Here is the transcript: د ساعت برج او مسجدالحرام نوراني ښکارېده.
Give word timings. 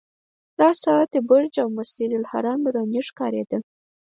د 0.57 0.59
ساعت 0.83 1.11
برج 1.29 1.53
او 1.63 1.67
مسجدالحرام 1.77 2.59
نوراني 2.65 3.01
ښکارېده. 3.07 3.57